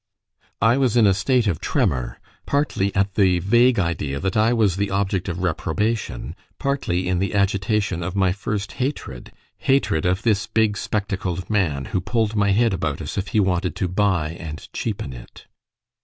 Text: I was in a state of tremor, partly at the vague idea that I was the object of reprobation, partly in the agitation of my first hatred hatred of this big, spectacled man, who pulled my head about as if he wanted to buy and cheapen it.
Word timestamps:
I 0.63 0.77
was 0.77 0.97
in 0.97 1.05
a 1.05 1.13
state 1.13 1.45
of 1.45 1.59
tremor, 1.61 2.19
partly 2.47 2.91
at 2.95 3.13
the 3.13 3.37
vague 3.37 3.77
idea 3.77 4.19
that 4.19 4.35
I 4.35 4.51
was 4.51 4.77
the 4.77 4.89
object 4.89 5.29
of 5.29 5.43
reprobation, 5.43 6.35
partly 6.57 7.07
in 7.07 7.19
the 7.19 7.35
agitation 7.35 8.01
of 8.01 8.15
my 8.15 8.31
first 8.31 8.71
hatred 8.81 9.31
hatred 9.59 10.07
of 10.07 10.23
this 10.23 10.47
big, 10.47 10.75
spectacled 10.75 11.51
man, 11.51 11.85
who 11.93 12.01
pulled 12.01 12.35
my 12.35 12.49
head 12.49 12.73
about 12.73 12.99
as 12.99 13.15
if 13.15 13.27
he 13.27 13.39
wanted 13.39 13.75
to 13.75 13.87
buy 13.87 14.31
and 14.39 14.73
cheapen 14.73 15.13
it. 15.13 15.45